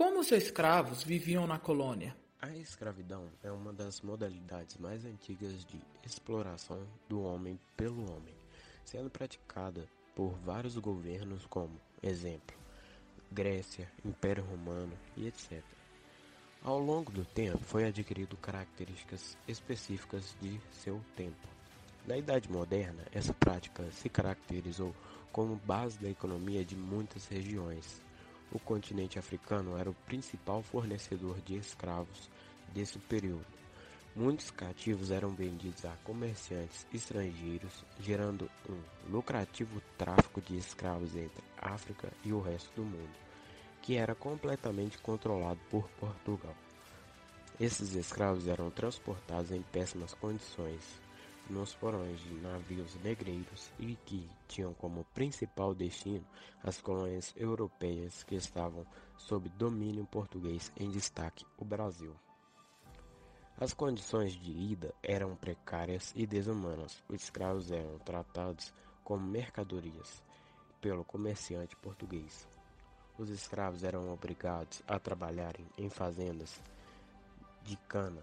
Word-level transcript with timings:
Como 0.00 0.20
os 0.20 0.32
escravos 0.32 1.02
viviam 1.02 1.46
na 1.46 1.58
colônia? 1.58 2.16
A 2.40 2.48
escravidão 2.56 3.28
é 3.42 3.52
uma 3.52 3.70
das 3.70 4.00
modalidades 4.00 4.78
mais 4.78 5.04
antigas 5.04 5.62
de 5.66 5.78
exploração 6.02 6.86
do 7.06 7.20
homem 7.20 7.60
pelo 7.76 8.10
homem, 8.10 8.34
sendo 8.82 9.10
praticada 9.10 9.86
por 10.16 10.30
vários 10.38 10.78
governos 10.78 11.44
como, 11.44 11.78
exemplo, 12.02 12.56
Grécia, 13.30 13.92
Império 14.02 14.42
Romano 14.42 14.94
e 15.18 15.26
etc. 15.26 15.62
Ao 16.62 16.78
longo 16.78 17.12
do 17.12 17.26
tempo 17.26 17.58
foi 17.58 17.84
adquirido 17.84 18.38
características 18.38 19.36
específicas 19.46 20.34
de 20.40 20.58
seu 20.72 20.98
tempo. 21.14 21.46
Na 22.06 22.16
Idade 22.16 22.50
Moderna, 22.50 23.04
essa 23.12 23.34
prática 23.34 23.84
se 23.92 24.08
caracterizou 24.08 24.96
como 25.30 25.56
base 25.56 25.98
da 25.98 26.08
economia 26.08 26.64
de 26.64 26.74
muitas 26.74 27.26
regiões. 27.26 28.00
O 28.52 28.58
continente 28.58 29.18
africano 29.18 29.78
era 29.78 29.88
o 29.88 29.94
principal 29.94 30.62
fornecedor 30.62 31.40
de 31.42 31.56
escravos 31.56 32.28
desse 32.74 32.98
período. 32.98 33.46
Muitos 34.14 34.50
cativos 34.50 35.12
eram 35.12 35.30
vendidos 35.30 35.84
a 35.84 35.96
comerciantes 36.02 36.84
estrangeiros, 36.92 37.84
gerando 38.00 38.50
um 38.68 39.10
lucrativo 39.12 39.80
tráfico 39.96 40.40
de 40.40 40.56
escravos 40.56 41.14
entre 41.14 41.44
África 41.56 42.12
e 42.24 42.32
o 42.32 42.40
resto 42.40 42.74
do 42.74 42.82
mundo, 42.82 43.14
que 43.80 43.96
era 43.96 44.14
completamente 44.16 44.98
controlado 44.98 45.60
por 45.70 45.88
Portugal. 45.90 46.56
Esses 47.60 47.94
escravos 47.94 48.48
eram 48.48 48.68
transportados 48.70 49.52
em 49.52 49.62
péssimas 49.62 50.12
condições 50.14 50.82
nos 51.50 51.74
porões 51.74 52.20
de 52.20 52.34
navios 52.34 52.94
negreiros 53.02 53.70
e 53.78 53.96
que 54.06 54.30
tinham 54.46 54.72
como 54.74 55.04
principal 55.12 55.74
destino 55.74 56.24
as 56.62 56.80
colônias 56.80 57.34
europeias 57.36 58.22
que 58.22 58.36
estavam 58.36 58.86
sob 59.18 59.48
domínio 59.50 60.06
português, 60.06 60.72
em 60.76 60.90
destaque 60.90 61.44
o 61.58 61.64
Brasil. 61.64 62.14
As 63.58 63.74
condições 63.74 64.32
de 64.32 64.52
ida 64.52 64.94
eram 65.02 65.36
precárias 65.36 66.14
e 66.16 66.26
desumanas. 66.26 67.02
Os 67.08 67.22
escravos 67.22 67.70
eram 67.70 67.98
tratados 67.98 68.72
como 69.04 69.26
mercadorias 69.26 70.22
pelo 70.80 71.04
comerciante 71.04 71.76
português. 71.76 72.48
Os 73.18 73.28
escravos 73.28 73.84
eram 73.84 74.10
obrigados 74.10 74.82
a 74.86 74.98
trabalharem 74.98 75.66
em 75.76 75.90
fazendas 75.90 76.58
de 77.62 77.76
cana, 77.76 78.22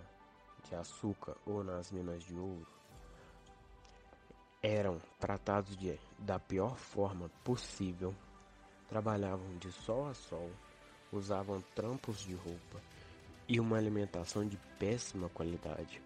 de 0.68 0.74
açúcar 0.74 1.36
ou 1.46 1.64
nas 1.64 1.92
minas 1.92 2.24
de 2.24 2.34
ouro. 2.34 2.77
Eram 4.62 5.00
tratados 5.20 5.78
de, 5.78 6.00
da 6.18 6.40
pior 6.40 6.76
forma 6.78 7.30
possível, 7.44 8.14
trabalhavam 8.90 9.58
de 9.60 9.72
sol 9.72 10.08
a 10.08 10.14
sol, 10.14 10.50
usavam 11.12 11.62
trampos 11.76 12.20
de 12.20 12.34
roupa 12.34 12.82
e 13.48 13.60
uma 13.60 13.78
alimentação 13.78 14.48
de 14.48 14.58
péssima 14.80 15.30
qualidade. 15.30 16.02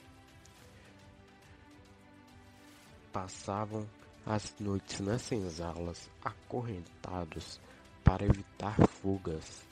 Passavam 3.11 3.88
as 4.25 4.53
noites 4.59 4.99
nas 4.99 5.21
senzalas 5.21 6.09
acorrentados 6.23 7.59
para 8.03 8.25
evitar 8.25 8.75
fugas. 8.88 9.65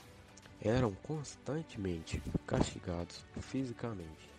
Eram 0.60 0.92
constantemente 1.02 2.22
castigados 2.46 3.24
fisicamente, 3.40 4.30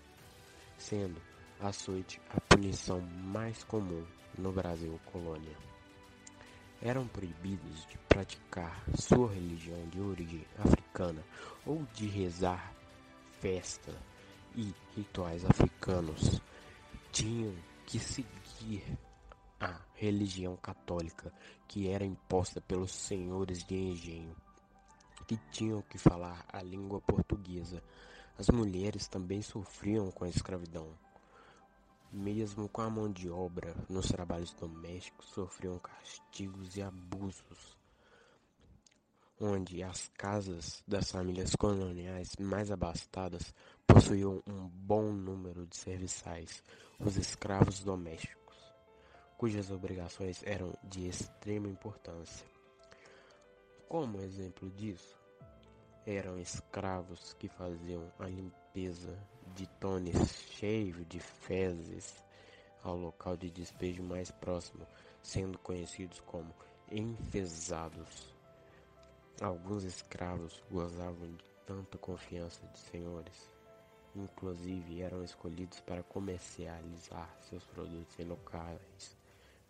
sendo 0.77 1.19
açoite 1.61 2.21
a 2.29 2.41
punição 2.41 3.01
mais 3.01 3.63
comum 3.63 4.05
no 4.37 4.51
Brasil 4.51 4.99
colônia. 5.11 5.55
Eram 6.81 7.07
proibidos 7.07 7.85
de 7.87 7.97
praticar 8.09 8.83
sua 8.95 9.31
religião 9.31 9.87
de 9.89 9.99
origem 9.99 10.45
africana 10.57 11.23
ou 11.65 11.85
de 11.93 12.07
rezar 12.07 12.73
festa 13.39 13.95
e 14.55 14.73
rituais 14.95 15.45
africanos 15.45 16.41
tinham 17.11 17.53
que 17.85 17.99
seguir 17.99 18.83
a 19.59 19.79
religião 19.93 20.55
católica 20.57 21.31
que 21.67 21.87
era 21.89 22.05
imposta 22.05 22.59
pelos 22.61 22.91
senhores 22.91 23.63
de 23.63 23.75
engenho, 23.75 24.35
que 25.27 25.37
tinham 25.51 25.81
que 25.83 25.97
falar 25.97 26.45
a 26.51 26.61
língua 26.61 26.99
portuguesa. 27.01 27.81
As 28.37 28.49
mulheres 28.49 29.07
também 29.07 29.41
sofriam 29.41 30.09
com 30.11 30.25
a 30.25 30.29
escravidão. 30.29 30.87
Mesmo 32.11 32.67
com 32.67 32.81
a 32.81 32.89
mão 32.89 33.11
de 33.11 33.29
obra 33.29 33.73
nos 33.89 34.07
trabalhos 34.07 34.53
domésticos, 34.53 35.27
sofriam 35.27 35.79
castigos 35.79 36.75
e 36.75 36.81
abusos 36.81 37.81
onde 39.43 39.81
as 39.81 40.07
casas 40.09 40.83
das 40.87 41.11
famílias 41.11 41.55
coloniais 41.55 42.35
mais 42.39 42.71
abastadas 42.71 43.53
possuíam 43.87 44.41
um 44.45 44.67
bom 44.67 45.11
número 45.11 45.65
de 45.65 45.75
serviçais, 45.75 46.63
os 46.99 47.17
escravos 47.17 47.79
domésticos, 47.79 48.55
cujas 49.37 49.71
obrigações 49.71 50.43
eram 50.43 50.71
de 50.83 51.07
extrema 51.07 51.67
importância. 51.67 52.45
Como 53.89 54.21
exemplo 54.21 54.69
disso, 54.69 55.17
eram 56.05 56.39
escravos 56.39 57.33
que 57.33 57.49
faziam 57.49 58.11
a 58.19 58.27
limpeza 58.27 58.60
de 58.73 59.67
tones 59.79 60.15
cheios 60.51 61.05
de 61.07 61.19
fezes 61.19 62.23
ao 62.83 62.95
local 62.95 63.35
de 63.35 63.49
despejo 63.49 64.01
mais 64.01 64.31
próximo, 64.31 64.87
sendo 65.21 65.57
conhecidos 65.59 66.19
como 66.21 66.53
enfesados. 66.89 68.33
Alguns 69.41 69.83
escravos 69.83 70.63
gozavam 70.71 71.35
de 71.35 71.43
tanta 71.65 71.97
confiança 71.97 72.65
de 72.67 72.79
senhores, 72.79 73.51
inclusive 74.15 75.01
eram 75.01 75.23
escolhidos 75.23 75.79
para 75.81 76.03
comercializar 76.03 77.29
seus 77.49 77.65
produtos 77.65 78.17
em 78.19 78.25
locais 78.25 79.17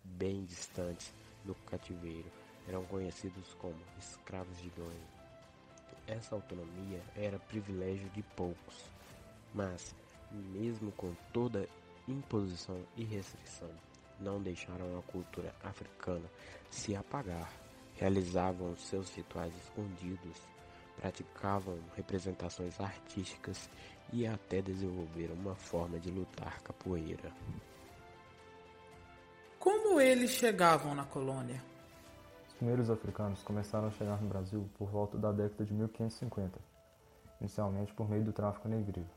bem 0.04 0.46
distantes 0.46 1.14
do 1.44 1.56
cativeiro. 1.56 2.32
Eram 2.68 2.86
conhecidos 2.86 3.54
como 3.56 3.78
escravos 3.98 4.58
de 4.62 4.70
ganho. 4.70 5.21
Essa 6.08 6.36
autonomia 6.36 7.02
era 7.16 7.40
privilégio 7.40 8.10
de 8.10 8.22
poucos, 8.36 8.86
mas, 9.54 9.96
mesmo 10.32 10.92
com 10.94 11.14
toda 11.32 11.68
imposição 12.08 12.82
e 12.98 13.04
restrição, 13.04 13.70
não 14.20 14.42
deixaram 14.42 14.98
a 14.98 15.02
cultura 15.04 15.54
africana 15.64 16.30
se 16.70 16.96
apagar 16.96 17.52
realizavam 18.02 18.76
seus 18.76 19.14
rituais 19.14 19.54
escondidos, 19.64 20.36
praticavam 20.98 21.78
representações 21.96 22.80
artísticas 22.80 23.70
e 24.12 24.26
até 24.26 24.60
desenvolveram 24.60 25.36
uma 25.36 25.56
forma 25.56 26.00
de 26.00 26.10
lutar 26.10 26.62
capoeira. 26.64 27.32
Como 29.60 30.02
eles 30.02 30.32
chegavam 30.32 30.96
na 30.96 31.06
colônia? 31.06 31.64
Os 32.62 32.64
primeiros 32.64 32.92
africanos 32.92 33.42
começaram 33.42 33.88
a 33.88 33.90
chegar 33.90 34.22
no 34.22 34.30
Brasil 34.30 34.70
por 34.78 34.88
volta 34.88 35.18
da 35.18 35.32
década 35.32 35.66
de 35.66 35.74
1550, 35.74 36.60
inicialmente 37.40 37.92
por 37.92 38.08
meio 38.08 38.24
do 38.24 38.32
tráfico 38.32 38.68
negreiro. 38.68 39.10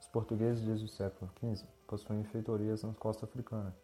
Os 0.00 0.08
portugueses 0.08 0.64
desde 0.64 0.86
o 0.86 0.88
século 0.88 1.30
XV 1.38 1.66
possuíam 1.86 2.24
feitorias 2.24 2.82
na 2.82 2.94
costa 2.94 3.26
africana, 3.26 3.76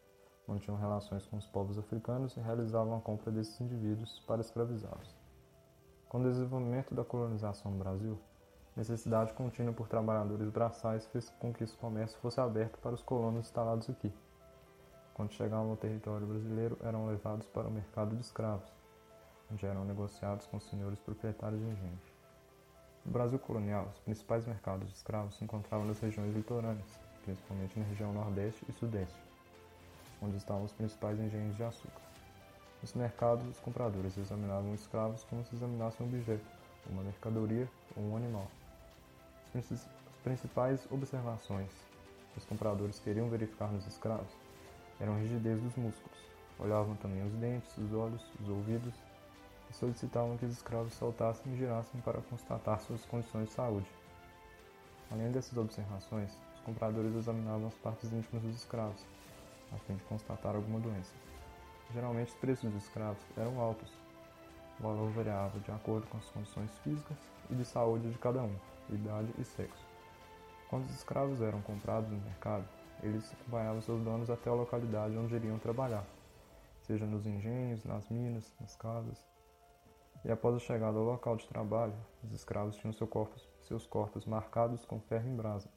mantinham 0.46 0.78
relações 0.78 1.26
com 1.26 1.36
os 1.36 1.46
povos 1.46 1.78
africanos 1.78 2.34
e 2.38 2.40
realizavam 2.40 2.96
a 2.96 3.00
compra 3.02 3.30
desses 3.30 3.60
indivíduos 3.60 4.20
para 4.26 4.40
escravizá-los. 4.40 5.14
Com 6.08 6.20
o 6.20 6.24
desenvolvimento 6.24 6.94
da 6.94 7.04
colonização 7.04 7.70
no 7.70 7.76
Brasil, 7.76 8.18
necessidade 8.74 9.34
contínua 9.34 9.74
por 9.74 9.86
trabalhadores 9.86 10.48
braçais 10.48 11.04
fez 11.08 11.28
com 11.38 11.52
que 11.52 11.62
esse 11.62 11.76
comércio 11.76 12.18
fosse 12.20 12.40
aberto 12.40 12.78
para 12.78 12.94
os 12.94 13.02
colonos 13.02 13.40
instalados 13.40 13.90
aqui. 13.90 14.10
Quando 15.12 15.32
chegavam 15.32 15.68
ao 15.68 15.76
território 15.76 16.26
brasileiro, 16.26 16.78
eram 16.80 17.06
levados 17.06 17.46
para 17.48 17.68
o 17.68 17.70
mercado 17.70 18.16
de 18.16 18.22
escravos, 18.22 18.77
onde 19.50 19.66
eram 19.66 19.84
negociados 19.84 20.46
com 20.46 20.56
os 20.56 20.64
senhores 20.64 20.98
proprietários 21.00 21.60
de 21.60 21.66
engenhos. 21.66 22.12
No 23.04 23.12
Brasil 23.12 23.38
colonial, 23.38 23.88
os 23.92 23.98
principais 24.00 24.46
mercados 24.46 24.88
de 24.88 24.94
escravos 24.94 25.36
se 25.36 25.44
encontravam 25.44 25.86
nas 25.86 26.00
regiões 26.00 26.34
litorâneas, 26.34 26.98
principalmente 27.24 27.78
na 27.78 27.84
região 27.86 28.12
Nordeste 28.12 28.64
e 28.68 28.72
Sudeste 28.72 29.28
onde 30.20 30.36
estavam 30.36 30.64
os 30.64 30.72
principais 30.72 31.18
engenhos 31.18 31.56
de 31.56 31.64
açúcar. 31.64 32.02
Nos 32.80 32.94
mercados, 32.94 33.46
os 33.48 33.60
compradores 33.60 34.16
examinavam 34.16 34.74
escravos 34.74 35.24
como 35.24 35.44
se 35.44 35.54
examinassem 35.54 36.06
um 36.06 36.08
objeto, 36.08 36.44
uma 36.88 37.02
mercadoria 37.02 37.68
ou 37.96 38.04
um 38.04 38.16
animal. 38.16 38.46
As 39.54 40.22
principais 40.22 40.86
observações 40.90 41.70
que 42.32 42.38
os 42.38 42.44
compradores 42.44 43.00
queriam 43.00 43.28
verificar 43.28 43.72
nos 43.72 43.86
escravos 43.86 44.30
eram 45.00 45.14
a 45.14 45.18
rigidez 45.18 45.60
dos 45.60 45.74
músculos. 45.76 46.18
Olhavam 46.58 46.96
também 46.96 47.24
os 47.24 47.32
dentes, 47.34 47.76
os 47.78 47.92
olhos, 47.92 48.22
os 48.40 48.48
ouvidos 48.48 48.94
e 49.70 49.74
solicitavam 49.74 50.36
que 50.36 50.44
os 50.44 50.52
escravos 50.52 50.92
saltassem 50.94 51.52
e 51.52 51.56
girassem 51.56 52.00
para 52.00 52.20
constatar 52.22 52.80
suas 52.80 53.04
condições 53.04 53.48
de 53.48 53.54
saúde. 53.54 53.90
Além 55.10 55.30
dessas 55.30 55.56
observações, 55.56 56.30
os 56.54 56.60
compradores 56.60 57.14
examinavam 57.14 57.68
as 57.68 57.74
partes 57.74 58.12
íntimas 58.12 58.42
dos 58.42 58.56
escravos, 58.56 59.04
a 59.72 59.78
fim 59.78 59.96
de 59.96 60.02
constatar 60.04 60.54
alguma 60.54 60.80
doença. 60.80 61.14
Geralmente 61.92 62.28
os 62.28 62.34
preços 62.34 62.70
dos 62.70 62.82
escravos 62.82 63.22
eram 63.36 63.60
altos, 63.60 63.90
O 64.78 64.82
valor 64.82 65.10
variava 65.10 65.58
de 65.58 65.70
acordo 65.72 66.06
com 66.06 66.18
as 66.18 66.26
condições 66.26 66.70
físicas 66.78 67.16
e 67.50 67.54
de 67.54 67.64
saúde 67.64 68.10
de 68.10 68.18
cada 68.18 68.42
um, 68.42 68.54
idade 68.90 69.28
e 69.36 69.44
sexo. 69.44 69.84
Quando 70.70 70.84
os 70.84 70.94
escravos 70.94 71.40
eram 71.40 71.60
comprados 71.62 72.10
no 72.10 72.18
mercado, 72.18 72.64
eles 73.02 73.32
acompanhavam 73.32 73.80
seus 73.80 74.02
donos 74.02 74.30
até 74.30 74.50
a 74.50 74.54
localidade 74.54 75.16
onde 75.16 75.34
iriam 75.34 75.58
trabalhar, 75.58 76.04
seja 76.82 77.06
nos 77.06 77.26
engenhos, 77.26 77.84
nas 77.84 78.08
minas, 78.08 78.52
nas 78.60 78.76
casas. 78.76 79.24
E 80.24 80.30
após 80.30 80.56
a 80.56 80.58
chegada 80.58 80.98
ao 80.98 81.04
local 81.04 81.36
de 81.36 81.46
trabalho, 81.46 81.94
os 82.22 82.32
escravos 82.32 82.76
tinham 82.76 82.92
seu 82.92 83.06
corpo, 83.06 83.38
seus 83.66 83.86
corpos 83.86 84.26
marcados 84.26 84.84
com 84.84 85.00
ferro 85.00 85.28
em 85.28 85.36
brasa, 85.36 85.68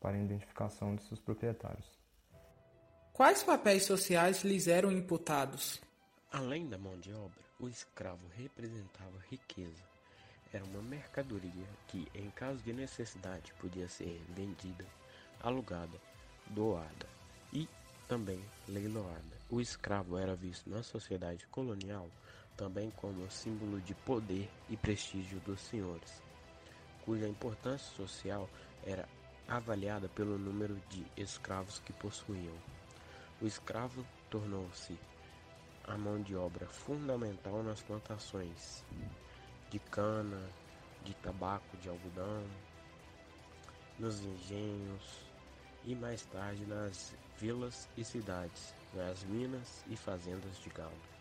para 0.00 0.16
a 0.16 0.20
identificação 0.20 0.94
de 0.94 1.02
seus 1.02 1.20
proprietários. 1.20 1.98
Quais 3.12 3.42
papéis 3.42 3.84
sociais 3.84 4.42
lhes 4.44 4.68
eram 4.68 4.92
imputados? 4.92 5.80
Além 6.30 6.68
da 6.68 6.78
mão 6.78 6.98
de 6.98 7.12
obra, 7.12 7.42
o 7.58 7.68
escravo 7.68 8.26
representava 8.36 9.18
riqueza. 9.28 9.82
Era 10.52 10.64
uma 10.64 10.80
mercadoria 10.80 11.66
que, 11.88 12.06
em 12.14 12.30
caso 12.30 12.62
de 12.62 12.72
necessidade, 12.72 13.52
podia 13.54 13.88
ser 13.88 14.22
vendida, 14.30 14.86
alugada, 15.40 15.98
doada 16.46 17.06
e 17.52 17.68
também 18.06 18.40
leiloada. 18.66 19.36
O 19.50 19.60
escravo 19.60 20.16
era 20.16 20.34
visto 20.34 20.70
na 20.70 20.82
sociedade 20.82 21.46
colonial 21.48 22.08
também 22.58 22.90
como 22.96 23.30
símbolo 23.30 23.80
de 23.80 23.94
poder 23.94 24.50
e 24.68 24.76
prestígio 24.76 25.38
dos 25.40 25.60
senhores, 25.60 26.20
cuja 27.04 27.28
importância 27.28 27.86
social 27.94 28.50
era 28.84 29.08
avaliada 29.46 30.08
pelo 30.08 30.36
número 30.36 30.74
de 30.90 31.06
escravos 31.16 31.78
que 31.78 31.92
possuíam. 31.92 32.54
O 33.40 33.46
escravo 33.46 34.04
tornou-se 34.28 34.98
a 35.84 35.96
mão 35.96 36.20
de 36.20 36.34
obra 36.34 36.66
fundamental 36.66 37.62
nas 37.62 37.80
plantações 37.80 38.84
de 39.70 39.78
cana, 39.78 40.50
de 41.04 41.14
tabaco, 41.14 41.76
de 41.76 41.88
algodão, 41.88 42.44
nos 44.00 44.20
engenhos 44.20 45.30
e 45.84 45.94
mais 45.94 46.22
tarde 46.26 46.66
nas 46.66 47.14
vilas 47.38 47.88
e 47.96 48.04
cidades, 48.04 48.74
nas 48.92 49.22
minas 49.22 49.84
e 49.88 49.96
fazendas 49.96 50.58
de 50.58 50.68
gado. 50.70 51.17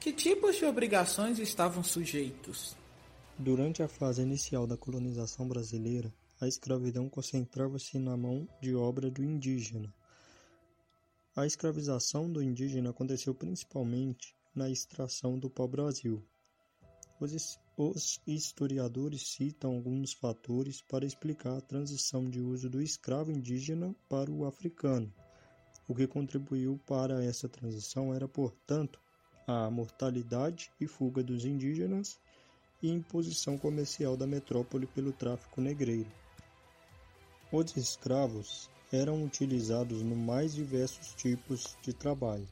Que 0.00 0.12
tipos 0.12 0.56
de 0.56 0.64
obrigações 0.64 1.38
estavam 1.38 1.84
sujeitos? 1.84 2.76
Durante 3.38 3.82
a 3.82 3.88
fase 3.88 4.22
inicial 4.22 4.66
da 4.66 4.76
colonização 4.76 5.46
brasileira, 5.46 6.12
a 6.40 6.48
escravidão 6.48 7.08
concentrava-se 7.08 7.98
na 7.98 8.16
mão 8.16 8.48
de 8.60 8.74
obra 8.74 9.10
do 9.10 9.22
indígena, 9.22 9.94
a 11.36 11.46
escravização 11.46 12.30
do 12.30 12.42
indígena 12.42 12.90
aconteceu 12.90 13.32
principalmente 13.32 14.34
na 14.52 14.68
extração 14.68 15.38
do 15.38 15.48
pau-brasil. 15.48 16.22
Os 17.76 18.20
historiadores 18.26 19.28
citam 19.28 19.76
alguns 19.76 20.12
fatores 20.12 20.82
para 20.82 21.06
explicar 21.06 21.56
a 21.56 21.60
transição 21.60 22.28
de 22.28 22.40
uso 22.40 22.68
do 22.68 22.82
escravo 22.82 23.30
indígena 23.30 23.94
para 24.08 24.30
o 24.30 24.44
africano. 24.44 25.12
O 25.86 25.94
que 25.94 26.06
contribuiu 26.06 26.80
para 26.84 27.24
essa 27.24 27.48
transição 27.48 28.12
era, 28.12 28.26
portanto, 28.26 29.00
a 29.50 29.68
mortalidade 29.68 30.70
e 30.80 30.86
fuga 30.86 31.24
dos 31.24 31.44
indígenas 31.44 32.20
e 32.80 32.88
imposição 32.88 33.58
comercial 33.58 34.16
da 34.16 34.24
metrópole 34.24 34.86
pelo 34.86 35.12
tráfico 35.12 35.60
negreiro. 35.60 36.10
Os 37.50 37.76
escravos 37.76 38.70
eram 38.92 39.24
utilizados 39.24 40.02
no 40.02 40.14
mais 40.14 40.54
diversos 40.54 41.14
tipos 41.14 41.76
de 41.82 41.92
trabalho, 41.92 42.46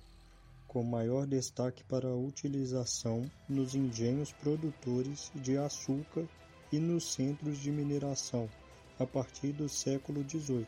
com 0.67 0.83
maior 0.83 1.25
destaque 1.25 1.85
para 1.85 2.09
a 2.09 2.17
utilização 2.17 3.31
nos 3.49 3.77
engenhos 3.77 4.33
produtores 4.33 5.31
de 5.37 5.57
açúcar 5.57 6.27
e 6.73 6.79
nos 6.81 7.13
centros 7.13 7.59
de 7.59 7.71
mineração 7.71 8.51
a 8.99 9.07
partir 9.07 9.53
do 9.53 9.69
século 9.69 10.29
XVIII. 10.29 10.67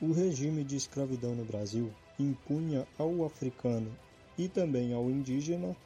O 0.00 0.12
regime 0.12 0.62
de 0.62 0.76
escravidão 0.76 1.34
no 1.34 1.44
Brasil 1.44 1.92
impunha 2.22 2.86
ao 2.98 3.24
africano 3.24 3.90
e 4.38 4.48
também 4.48 4.92
ao 4.92 5.10
indígena 5.10 5.76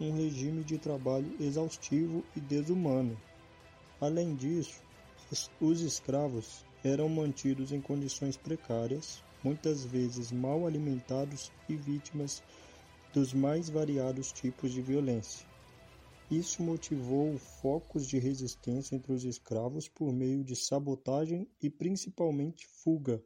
um 0.00 0.12
regime 0.16 0.64
de 0.64 0.78
trabalho 0.78 1.30
exaustivo 1.40 2.24
e 2.36 2.40
desumano. 2.40 3.16
Além 4.00 4.34
disso, 4.34 4.80
os 5.60 5.80
escravos 5.80 6.64
eram 6.82 7.08
mantidos 7.08 7.72
em 7.72 7.80
condições 7.80 8.36
precárias, 8.36 9.22
muitas 9.44 9.84
vezes 9.84 10.32
mal 10.32 10.66
alimentados 10.66 11.52
e 11.68 11.76
vítimas 11.76 12.42
dos 13.12 13.32
mais 13.32 13.68
variados 13.68 14.32
tipos 14.32 14.72
de 14.72 14.80
violência. 14.80 15.46
Isso 16.30 16.62
motivou 16.62 17.36
focos 17.60 18.08
de 18.08 18.18
resistência 18.18 18.96
entre 18.96 19.12
os 19.12 19.24
escravos 19.24 19.86
por 19.88 20.12
meio 20.12 20.42
de 20.42 20.56
sabotagem 20.56 21.46
e 21.62 21.68
principalmente 21.68 22.66
fuga. 22.66 23.22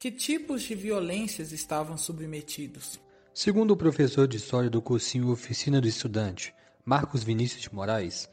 Que 0.00 0.12
tipos 0.12 0.62
de 0.62 0.76
violências 0.76 1.50
estavam 1.50 1.96
submetidos? 1.96 3.00
Segundo 3.34 3.72
o 3.72 3.76
professor 3.76 4.28
de 4.28 4.36
História 4.36 4.70
do 4.70 4.80
cursinho 4.80 5.28
Oficina 5.28 5.80
do 5.80 5.88
Estudante, 5.88 6.54
Marcos 6.84 7.24
Vinícius 7.24 7.62
de 7.62 7.74
Moraes, 7.74 8.30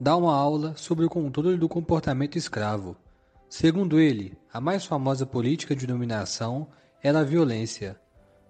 dá 0.00 0.16
uma 0.16 0.34
aula 0.34 0.74
sobre 0.76 1.04
o 1.04 1.08
controle 1.08 1.56
do 1.56 1.68
comportamento 1.68 2.36
escravo. 2.36 2.96
Segundo 3.48 4.00
ele, 4.00 4.36
a 4.52 4.60
mais 4.60 4.84
famosa 4.84 5.24
política 5.24 5.76
de 5.76 5.86
dominação 5.86 6.66
era 7.00 7.20
a 7.20 7.24
violência. 7.24 7.96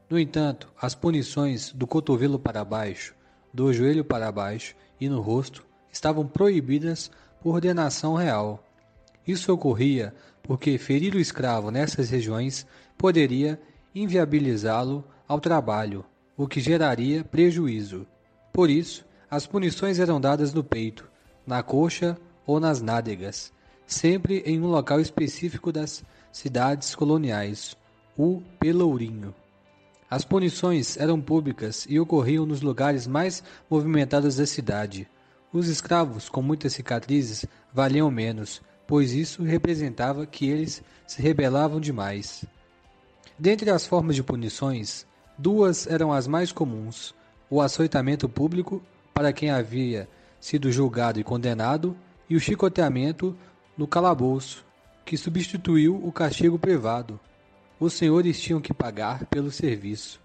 No 0.08 0.18
entanto, 0.18 0.72
as 0.80 0.94
punições 0.94 1.70
do 1.72 1.86
cotovelo 1.86 2.38
para 2.38 2.64
baixo, 2.64 3.14
do 3.52 3.70
joelho 3.70 4.02
para 4.02 4.32
baixo 4.32 4.74
e 4.98 5.10
no 5.10 5.20
rosto 5.20 5.66
estavam 5.92 6.26
proibidas 6.26 7.10
por 7.42 7.56
ordenação 7.56 8.14
real. 8.14 8.64
Isso 9.26 9.52
ocorria 9.52 10.14
porque 10.50 10.76
ferir 10.78 11.14
o 11.14 11.20
escravo 11.20 11.70
nessas 11.70 12.10
regiões 12.10 12.66
poderia 12.98 13.56
inviabilizá-lo 13.94 15.04
ao 15.28 15.38
trabalho, 15.38 16.04
o 16.36 16.48
que 16.48 16.58
geraria 16.58 17.22
prejuízo. 17.22 18.04
Por 18.52 18.68
isso, 18.68 19.06
as 19.30 19.46
punições 19.46 20.00
eram 20.00 20.20
dadas 20.20 20.52
no 20.52 20.64
peito, 20.64 21.08
na 21.46 21.62
coxa 21.62 22.18
ou 22.44 22.58
nas 22.58 22.82
nádegas, 22.82 23.52
sempre 23.86 24.42
em 24.44 24.60
um 24.60 24.66
local 24.66 24.98
específico 24.98 25.70
das 25.70 26.02
cidades 26.32 26.96
coloniais, 26.96 27.76
o 28.18 28.42
Pelourinho. 28.58 29.32
As 30.10 30.24
punições 30.24 30.96
eram 30.96 31.20
públicas 31.20 31.86
e 31.88 32.00
ocorriam 32.00 32.44
nos 32.44 32.60
lugares 32.60 33.06
mais 33.06 33.40
movimentados 33.70 34.34
da 34.34 34.46
cidade. 34.46 35.08
Os 35.52 35.68
escravos 35.68 36.28
com 36.28 36.42
muitas 36.42 36.72
cicatrizes 36.72 37.46
valiam 37.72 38.10
menos, 38.10 38.60
pois 38.90 39.12
isso 39.12 39.44
representava 39.44 40.26
que 40.26 40.48
eles 40.48 40.82
se 41.06 41.22
rebelavam 41.22 41.78
demais. 41.78 42.44
Dentre 43.38 43.70
as 43.70 43.86
formas 43.86 44.16
de 44.16 44.22
punições, 44.24 45.06
duas 45.38 45.86
eram 45.86 46.12
as 46.12 46.26
mais 46.26 46.50
comuns: 46.50 47.14
o 47.48 47.60
açoitamento 47.60 48.28
público, 48.28 48.82
para 49.14 49.32
quem 49.32 49.48
havia 49.48 50.08
sido 50.40 50.72
julgado 50.72 51.20
e 51.20 51.24
condenado, 51.24 51.96
e 52.28 52.34
o 52.34 52.40
chicoteamento 52.40 53.36
no 53.78 53.86
calabouço, 53.86 54.66
que 55.04 55.16
substituiu 55.16 55.94
o 56.04 56.10
castigo 56.10 56.58
privado. 56.58 57.20
Os 57.78 57.92
senhores 57.92 58.40
tinham 58.40 58.60
que 58.60 58.74
pagar 58.74 59.24
pelo 59.26 59.52
serviço, 59.52 60.20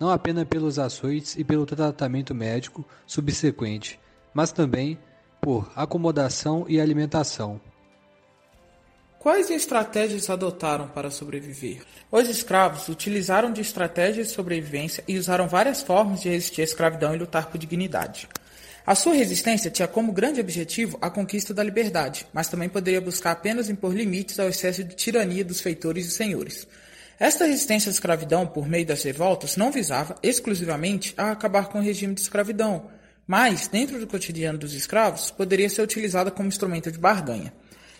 não 0.00 0.10
apenas 0.10 0.44
pelos 0.48 0.76
açoites 0.76 1.36
e 1.36 1.44
pelo 1.44 1.64
tratamento 1.64 2.34
médico 2.34 2.84
subsequente, 3.06 4.00
mas 4.34 4.50
também 4.50 4.98
por 5.40 5.70
acomodação 5.76 6.64
e 6.68 6.80
alimentação. 6.80 7.60
Quais 9.18 9.50
estratégias 9.50 10.30
adotaram 10.30 10.86
para 10.86 11.10
sobreviver? 11.10 11.82
Os 12.08 12.28
escravos 12.28 12.88
utilizaram 12.88 13.52
de 13.52 13.60
estratégias 13.60 14.28
de 14.28 14.32
sobrevivência 14.32 15.02
e 15.08 15.18
usaram 15.18 15.48
várias 15.48 15.82
formas 15.82 16.20
de 16.20 16.28
resistir 16.28 16.60
à 16.60 16.64
escravidão 16.64 17.12
e 17.12 17.18
lutar 17.18 17.50
por 17.50 17.58
dignidade. 17.58 18.28
A 18.86 18.94
sua 18.94 19.14
resistência 19.14 19.72
tinha 19.72 19.88
como 19.88 20.12
grande 20.12 20.40
objetivo 20.40 20.96
a 21.02 21.10
conquista 21.10 21.52
da 21.52 21.64
liberdade, 21.64 22.28
mas 22.32 22.48
também 22.48 22.68
poderia 22.68 23.00
buscar 23.00 23.32
apenas 23.32 23.68
impor 23.68 23.92
limites 23.92 24.38
ao 24.38 24.48
excesso 24.48 24.84
de 24.84 24.94
tirania 24.94 25.44
dos 25.44 25.60
feitores 25.60 26.06
e 26.06 26.10
senhores. 26.12 26.68
Esta 27.18 27.44
resistência 27.44 27.90
à 27.90 27.92
escravidão 27.92 28.46
por 28.46 28.68
meio 28.68 28.86
das 28.86 29.02
revoltas 29.02 29.56
não 29.56 29.72
visava 29.72 30.14
exclusivamente 30.22 31.12
a 31.16 31.32
acabar 31.32 31.70
com 31.70 31.80
o 31.80 31.82
regime 31.82 32.14
de 32.14 32.20
escravidão, 32.20 32.88
mas, 33.26 33.66
dentro 33.66 33.98
do 33.98 34.06
cotidiano 34.06 34.60
dos 34.60 34.74
escravos, 34.74 35.28
poderia 35.32 35.68
ser 35.68 35.82
utilizada 35.82 36.30
como 36.30 36.48
instrumento 36.48 36.92
de 36.92 36.98
barganha. 36.98 37.52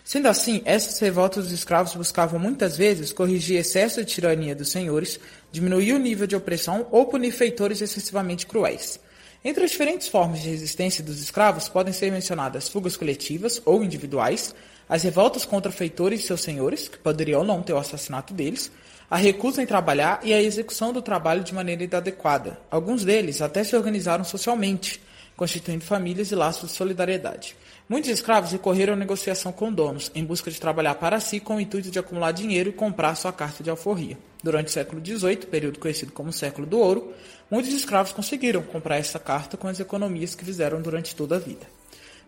Sendo 0.09 0.27
assim, 0.27 0.63
essas 0.65 0.97
revoltas 0.97 1.43
dos 1.43 1.53
escravos 1.53 1.93
buscavam 1.93 2.39
muitas 2.39 2.75
vezes 2.75 3.13
corrigir 3.13 3.59
excesso 3.59 4.03
de 4.03 4.11
tirania 4.11 4.55
dos 4.55 4.71
senhores, 4.71 5.19
diminuir 5.51 5.93
o 5.93 5.99
nível 5.99 6.25
de 6.25 6.35
opressão 6.35 6.87
ou 6.89 7.05
punir 7.05 7.31
feitores 7.31 7.79
excessivamente 7.79 8.47
cruéis. 8.47 8.99
Entre 9.45 9.63
as 9.63 9.69
diferentes 9.69 10.07
formas 10.07 10.41
de 10.41 10.49
resistência 10.49 11.03
dos 11.03 11.21
escravos 11.21 11.69
podem 11.69 11.93
ser 11.93 12.11
mencionadas 12.11 12.67
fugas 12.67 12.97
coletivas 12.97 13.61
ou 13.63 13.83
individuais, 13.83 14.55
as 14.89 15.03
revoltas 15.03 15.45
contra 15.45 15.71
feitores 15.71 16.21
e 16.21 16.25
seus 16.25 16.41
senhores, 16.41 16.87
que 16.87 16.97
poderiam 16.97 17.43
não 17.43 17.61
ter 17.61 17.73
o 17.73 17.77
assassinato 17.77 18.33
deles, 18.33 18.71
a 19.11 19.15
recusa 19.15 19.61
em 19.61 19.67
trabalhar 19.67 20.21
e 20.23 20.33
a 20.33 20.41
execução 20.41 20.91
do 20.91 21.03
trabalho 21.03 21.43
de 21.43 21.53
maneira 21.53 21.83
inadequada. 21.83 22.59
Alguns 22.71 23.05
deles 23.05 23.43
até 23.43 23.63
se 23.63 23.75
organizaram 23.75 24.23
socialmente, 24.23 24.99
constituindo 25.39 25.85
famílias 25.85 26.33
e 26.33 26.35
laços 26.35 26.71
de 26.71 26.75
solidariedade. 26.75 27.55
Muitos 27.87 28.09
escravos 28.09 28.51
recorreram 28.51 28.91
à 28.91 28.95
negociação 28.97 29.53
com 29.53 29.71
donos, 29.71 30.11
em 30.13 30.25
busca 30.25 30.51
de 30.51 30.59
trabalhar 30.59 30.95
para 30.95 31.17
si 31.21 31.39
com 31.39 31.55
o 31.55 31.61
intuito 31.61 31.89
de 31.89 31.97
acumular 31.97 32.33
dinheiro 32.33 32.71
e 32.71 32.73
comprar 32.73 33.15
sua 33.15 33.31
carta 33.31 33.63
de 33.63 33.69
alforria. 33.69 34.17
Durante 34.43 34.67
o 34.67 34.71
século 34.71 35.01
XVIII, 35.01 35.47
período 35.49 35.79
conhecido 35.79 36.11
como 36.11 36.33
século 36.33 36.67
do 36.67 36.77
ouro, 36.77 37.13
muitos 37.49 37.71
escravos 37.71 38.11
conseguiram 38.11 38.61
comprar 38.63 38.97
essa 38.97 39.17
carta 39.17 39.55
com 39.55 39.69
as 39.69 39.79
economias 39.79 40.35
que 40.35 40.43
fizeram 40.43 40.81
durante 40.81 41.15
toda 41.15 41.37
a 41.37 41.39
vida. 41.39 41.78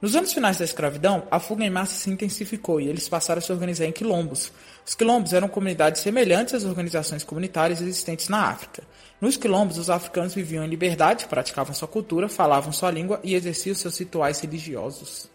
Nos 0.02 0.16
anos 0.16 0.34
finais 0.34 0.58
da 0.58 0.66
escravidão, 0.66 1.28
a 1.30 1.40
fuga 1.40 1.64
em 1.64 1.70
massa 1.70 1.94
se 1.94 2.10
intensificou 2.10 2.82
e 2.82 2.88
eles 2.88 3.08
passaram 3.08 3.38
a 3.38 3.42
se 3.42 3.52
organizar 3.52 3.86
em 3.86 3.92
quilombos. 3.92 4.52
Os 4.84 4.96
quilombos 4.96 5.32
eram 5.32 5.48
comunidades 5.48 6.02
semelhantes 6.02 6.56
às 6.56 6.64
organizações 6.64 7.24
comunitárias 7.24 7.80
existentes 7.82 8.28
na 8.28 8.50
África. 8.50 8.82
Nos 9.22 9.38
quilombos, 9.38 9.78
os 9.78 9.92
africanos 9.92 10.34
viviam 10.34 10.66
em 10.66 10.68
liberdade, 10.68 11.28
praticavam 11.28 11.76
sua 11.76 11.88
cultura, 11.88 12.28
falavam 12.28 12.72
sua 12.72 12.90
língua 12.90 13.20
e 13.24 13.36
exerciam 13.36 13.76
seus 13.76 14.00
rituais 14.00 14.40
religiosos. 14.40 15.30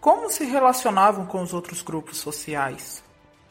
Como 0.00 0.28
se 0.28 0.44
relacionavam 0.44 1.24
com 1.24 1.40
os 1.40 1.54
outros 1.54 1.80
grupos 1.80 2.18
sociais? 2.18 3.00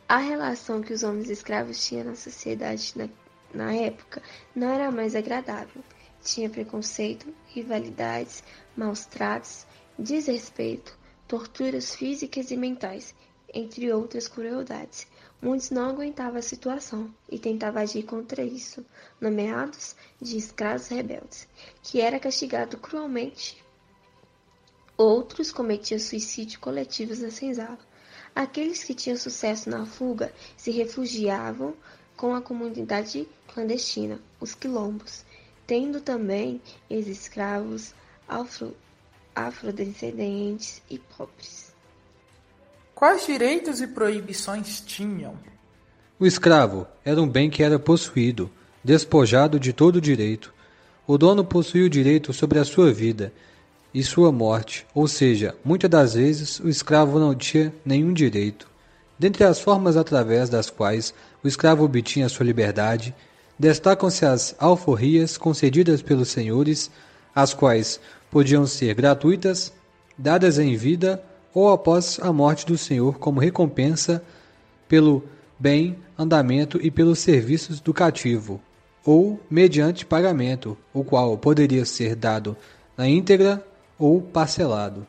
A 0.09 0.17
relação 0.17 0.81
que 0.81 0.91
os 0.91 1.03
homens 1.03 1.29
escravos 1.29 1.85
tinham 1.85 2.03
na 2.03 2.15
sociedade 2.15 2.93
na, 2.97 3.07
na 3.53 3.73
época 3.73 4.21
não 4.53 4.73
era 4.73 4.91
mais 4.91 5.15
agradável. 5.15 5.81
Tinha 6.21 6.49
preconceito, 6.49 7.33
rivalidades, 7.47 8.43
maus 8.75 9.05
tratos, 9.05 9.66
desrespeito, 9.97 10.97
torturas 11.27 11.95
físicas 11.95 12.51
e 12.51 12.57
mentais, 12.57 13.13
entre 13.53 13.91
outras 13.91 14.27
crueldades. 14.27 15.07
Muitos 15.41 15.69
não 15.69 15.89
aguentavam 15.89 16.39
a 16.39 16.41
situação 16.41 17.13
e 17.29 17.37
tentavam 17.37 17.81
agir 17.81 18.03
contra 18.03 18.43
isso, 18.43 18.85
nomeados 19.21 19.95
de 20.21 20.37
escravos 20.37 20.87
rebeldes, 20.87 21.47
que 21.83 22.01
era 22.01 22.19
castigado 22.19 22.77
cruelmente 22.77 23.63
Outros 24.97 25.51
cometiam 25.51 25.99
suicídio 25.99 26.59
coletivo 26.59 27.15
na 27.21 27.29
senzala. 27.29 27.77
Aqueles 28.33 28.83
que 28.83 28.95
tinham 28.95 29.15
sucesso 29.15 29.69
na 29.69 29.85
fuga 29.85 30.33
se 30.57 30.71
refugiavam 30.71 31.75
com 32.15 32.33
a 32.33 32.41
comunidade 32.41 33.29
clandestina, 33.47 34.19
os 34.39 34.55
quilombos, 34.55 35.23
tendo 35.67 36.01
também 36.01 36.59
ex-escravos 36.89 37.93
afrodescendentes 39.37 40.81
e 40.89 40.97
pobres. 40.97 41.71
Quais 42.95 43.27
direitos 43.27 43.79
e 43.79 43.85
proibições 43.85 44.81
tinham? 44.81 45.35
O 46.19 46.25
escravo 46.25 46.87
era 47.05 47.21
um 47.21 47.29
bem 47.29 47.47
que 47.47 47.61
era 47.61 47.77
possuído, 47.77 48.49
despojado 48.83 49.59
de 49.59 49.71
todo 49.71 50.01
direito. 50.01 50.51
O 51.05 51.19
dono 51.19 51.45
possuía 51.45 51.85
o 51.85 51.89
direito 51.89 52.33
sobre 52.33 52.57
a 52.57 52.65
sua 52.65 52.91
vida 52.91 53.31
e 53.93 54.03
sua 54.03 54.31
morte, 54.31 54.87
ou 54.95 55.07
seja, 55.07 55.55
muitas 55.63 55.89
das 55.89 56.13
vezes 56.15 56.59
o 56.59 56.67
escravo 56.67 57.19
não 57.19 57.35
tinha 57.35 57.71
nenhum 57.85 58.13
direito. 58.13 58.67
Dentre 59.19 59.43
as 59.43 59.59
formas 59.59 59.95
através 59.95 60.49
das 60.49 60.71
quais 60.71 61.13
o 61.43 61.47
escravo 61.47 61.83
obtinha 61.83 62.27
sua 62.27 62.45
liberdade, 62.45 63.13
destacam-se 63.57 64.25
as 64.25 64.55
alforrias 64.57 65.37
concedidas 65.37 66.01
pelos 66.01 66.29
senhores, 66.29 66.89
as 67.35 67.53
quais 67.53 67.99
podiam 68.29 68.65
ser 68.65 68.93
gratuitas, 68.93 69.73
dadas 70.17 70.59
em 70.59 70.75
vida 70.75 71.23
ou 71.53 71.71
após 71.71 72.19
a 72.21 72.31
morte 72.31 72.65
do 72.65 72.77
senhor 72.77 73.17
como 73.17 73.39
recompensa 73.39 74.23
pelo 74.87 75.23
bem 75.59 75.97
andamento 76.17 76.79
e 76.81 76.91
pelos 76.91 77.19
serviços 77.19 77.79
do 77.79 77.93
cativo, 77.93 78.61
ou 79.05 79.39
mediante 79.49 80.05
pagamento, 80.05 80.77
o 80.93 81.03
qual 81.03 81.37
poderia 81.37 81.85
ser 81.85 82.15
dado 82.15 82.55
na 82.95 83.07
íntegra 83.07 83.65
ou 83.97 84.21
parcelado. 84.21 85.05